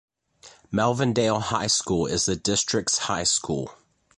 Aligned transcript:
Melvindale 0.73 1.39
High 1.51 1.67
School 1.67 2.07
is 2.07 2.25
the 2.25 2.35
district's 2.35 2.97
high 2.97 3.23
school. 3.23 3.71